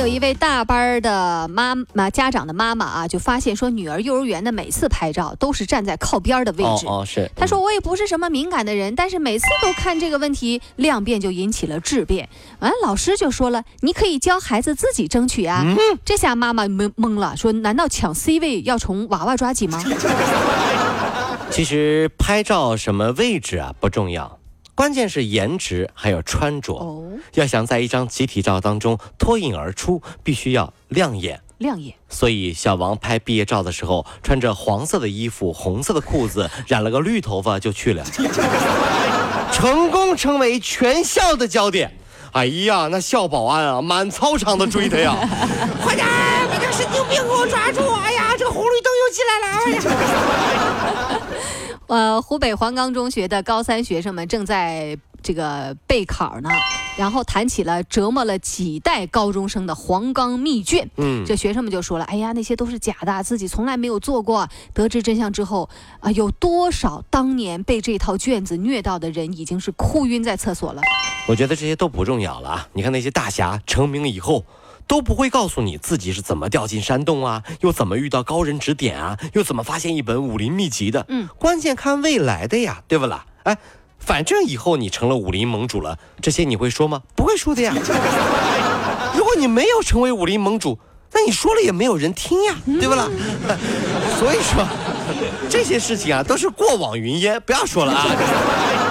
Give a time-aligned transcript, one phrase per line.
[0.00, 6.86] 还有一位大班的妈妈家长的妈妈啊，就发现说女儿幼儿园的每次拍照都是站在靠边的位置。
[6.86, 7.30] 哦，是。
[7.36, 12.26] 他说我也不是什么敏感的人，但是每次都看这个问题量变就引起了质变。
[12.60, 15.62] 完，老师就说了，你可以教孩子自己争取啊。
[15.66, 19.84] 嗯这下妈妈懵懵了，说难道抢 C 位要从娃娃抓起吗？
[21.52, 24.39] 其实拍照什么位置啊不重要。
[24.80, 26.72] 关键是颜值，还有穿着。
[26.72, 27.02] 哦，
[27.34, 31.42] 要想在一张集体照当中脱颖而出，必须要亮眼。
[31.58, 31.94] 亮眼。
[32.08, 38.02] 所以小王拍毕业照的时候，穿着黄色的衣服、红色的裤子， 染了个绿头发就去了，
[39.52, 41.98] 成功成为全校的焦点。
[42.32, 45.14] 哎呀，那校保安啊，满操场的追他呀！
[45.84, 46.06] 快点，
[46.48, 47.82] 把这神经病给我抓住！
[48.02, 49.46] 哎呀，这个红绿灯又进来了！
[49.66, 49.72] 哎
[51.12, 51.20] 呀。
[51.90, 56.48] 呃，湖北黄冈中学的高三学生们正在这个备考呢，
[56.96, 60.88] 然后谈起了折磨了几代高中生的黄冈密卷。
[60.98, 65.68] 嗯，这学生们就说了：“哎呀，那些都是假的，自己从来没有做过。”得知真相之后，
[65.98, 70.80] 啊，有多少当年被这套卷子虐到的人，已经是哭晕在厕所了。
[71.26, 72.68] 我觉得这些都不重要了啊！
[72.72, 74.44] 你看那些大侠成名以后。
[74.90, 81.06] 都不会告诉你自己是怎么掉进山洞啊，又怎么遇到高人指点啊，又怎么发现一本武林秘籍的。
[81.08, 83.24] 嗯，关键看未来的呀，对不啦？
[83.44, 83.56] 哎，
[84.00, 87.02] 反正以后你成了武林盟主了，这些你会说吗？
[87.14, 87.72] 不会说的呀。
[89.14, 90.76] 如果你没有成为武林盟主，
[91.12, 93.08] 那你说了也没有人听呀，对不啦？
[94.18, 94.66] 所以说，
[95.48, 98.89] 这些事情啊，都是过往云烟，不要说了啊。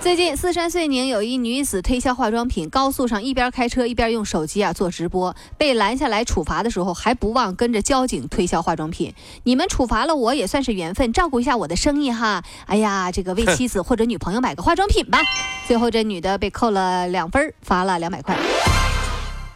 [0.00, 9.12] 最近四川遂宁有一女子推销化妆品，高速上一边开车一边用手机啊做直播，被拦下来处罚的时候还不忘跟着交警推销化妆品。
[9.42, 12.44] 你们处罚了我也算是缘分，照顾一下我的生意哈。
[12.66, 15.18] 哎呀，这个为妻子或者女朋友买个化妆品吧。
[15.66, 18.38] 最后这女的被扣了两分，罚了两百块。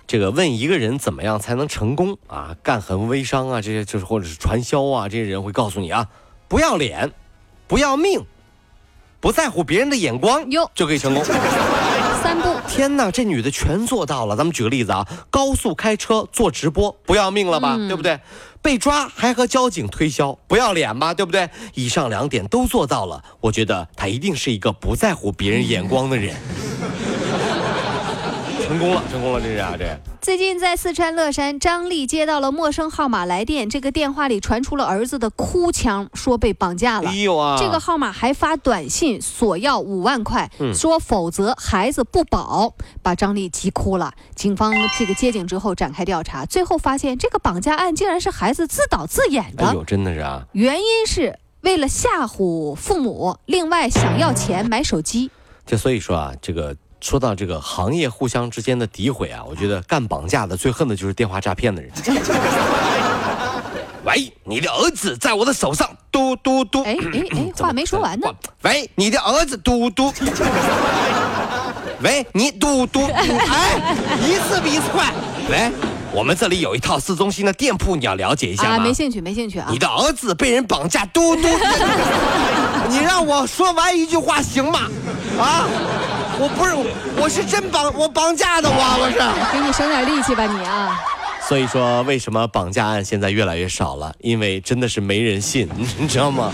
[0.09, 2.56] 这个问一个人怎么样才能成功啊？
[2.65, 6.09] 干很微商啊，这些就是或者是传销啊，这些人会告诉你啊，
[6.49, 7.12] 不要脸，
[7.69, 8.27] 不要命。
[9.22, 11.25] 不在乎别人的眼光，哟，就可以成功。
[11.25, 14.37] 三步，天哪，这女的全做到了。
[14.37, 17.77] 咱们举个例子啊，高速开车做直播，不要命了吧？
[17.87, 18.19] 对不对？
[18.60, 21.15] 被抓还和交警推销，不要脸吧？
[21.15, 21.49] 对不对？
[21.75, 26.34] 以上两点都做到了，我觉得她一定是一个不在乎别人眼光的人。
[28.67, 29.99] 成功了，成功了，这是啊，这。
[30.21, 37.11] 最近在四川乐山，张丽接到了陌生号码来电，这个电话里传出了儿子的哭腔，说被绑架了。
[37.11, 37.56] 哎呦啊！
[37.59, 44.12] 这个号码还发短信索要五万块，说否则孩子不保，把张丽急哭了。
[44.34, 49.67] 警方这个接警之后展开调查，最后发现这个绑架案竟然是孩子自导自演的。
[49.67, 50.45] 哎呦，真的是啊！
[50.53, 55.31] 原因是为了吓唬父母，另外想要钱买手机。
[55.67, 56.77] 就所以说啊，这个。
[57.03, 61.91] 说到这个行业互相之间的诋毁啊，我觉得干绑架的最恨的就是电话诈骗的人。
[64.05, 66.83] 喂，你的儿子在我的手上，嘟嘟嘟。
[66.83, 68.27] 哎哎哎，话没说完呢。
[68.63, 70.13] 喂，你的儿子嘟嘟。
[72.03, 73.05] 喂，你嘟嘟。
[73.07, 73.95] 哎，
[74.27, 75.13] 一次比一次快。
[75.49, 75.71] 喂，
[76.13, 78.77] 我们这里有一套市中心的店铺，你要了解一下吗？
[78.77, 79.69] 啊，没兴趣，没兴趣啊。
[79.71, 81.43] 你的儿子被人绑架，嘟嘟。
[82.91, 84.81] 你让我说完一句话行吗？
[85.39, 85.69] 啊？
[86.38, 86.75] 我不是，
[87.20, 89.19] 我是真绑我绑架的我，我是。
[89.53, 90.98] 给你省点力气吧，你啊。
[91.48, 94.15] 所以说，为什么绑架案现在越来越少了？
[94.20, 96.53] 因为真的是没人信，你知道吗？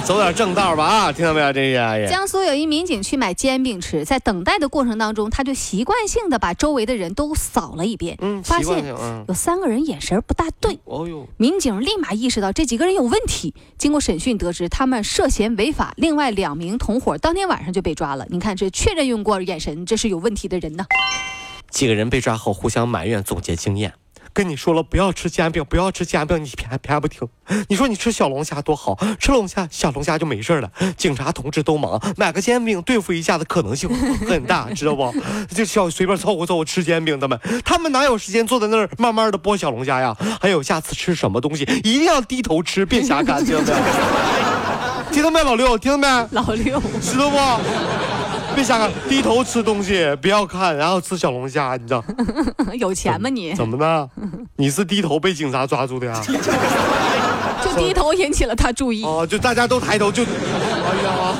[0.00, 1.12] 走点正道吧啊！
[1.12, 1.52] 听到没有？
[1.52, 8.84] 这是江苏有一民警去买煎饼吃，在等待的过程当中，他就习惯性的把周围的人都扫了一遍，嗯，发现
[9.28, 10.78] 有三个人眼神不大对。
[10.84, 11.26] 哦呦！
[11.36, 13.54] 民警立马意识到这几个人有问题。
[13.78, 15.94] 经过审讯得知，他们涉嫌违法。
[15.96, 18.26] 另外两名同伙当天晚上就被抓了。
[18.30, 20.84] 你看，这确认用过眼神，这是有问题的人呢。
[21.70, 23.94] 几个人被抓后互相埋怨，总结经验。
[24.34, 27.26] 跟你说了不要吃煎饼，不要吃煎饼，你偏偏不听。
[27.68, 30.68] 你说你吃小龙虾多好，吃龙虾小龙虾就没事了。
[30.96, 33.88] 警察同志都忙，买个煎饼对付一下的可能性
[34.28, 35.14] 很大，知道不？
[35.54, 40.16] 就小随便凑合凑合吃煎饼他们，他们哪有时间坐在那儿慢慢的剥小龙虾呀？
[40.40, 43.80] 还有下次吃什么东西一定要低头吃，别瞎干，听到没？
[45.12, 45.78] 听到没，老六？
[45.78, 46.08] 听到没？
[46.32, 47.36] 老六，知道不？
[48.54, 52.04] 别瞎看，低头吃东西，不要看，然后吃小龙虾，你知道？
[52.78, 53.52] 有钱吗你？
[53.54, 54.08] 怎么的？
[54.56, 56.20] 你是低头被警察抓住的呀？
[57.64, 59.04] 就低头引起了他注意。
[59.04, 60.28] 哦，就大家都抬头就，哎
[61.04, 61.34] 呀。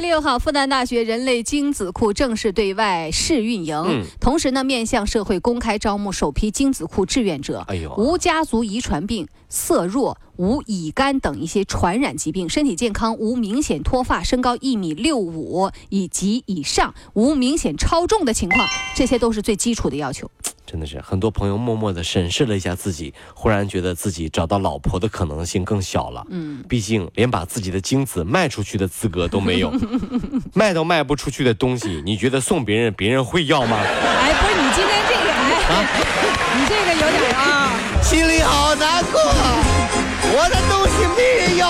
[0.00, 7.64] 六月六号，复旦大学人类精子库正式对外试运营，同时呢，面向社会公开招募首批精子库志愿者。
[7.68, 20.30] 哎呦，无家族遗传病、色弱、无乙肝等一些传染疾病，身体健康，无明显脱发，身高一米六五以及以上，无明显超重的情况，这些都是最基础的要求。
[20.70, 26.24] 真的是很多朋友默默的审视了一下自己，忽然觉得自己找到老婆的可能性更小了。
[26.30, 29.72] 嗯，毕竟连把自己的精子卖出去的资格都没有，
[30.54, 33.78] 卖都卖不出去的东西，你觉得送别人，别人会要吗？
[33.80, 35.32] 哎，不是你今天这个，
[35.74, 35.74] 哎，
[36.54, 41.66] 你这个有点啊，心里好难过，我的东西没人要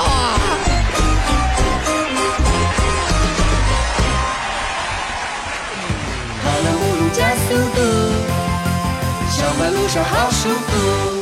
[9.98, 11.19] 好舒服。